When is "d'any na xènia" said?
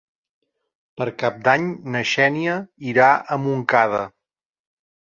1.49-2.57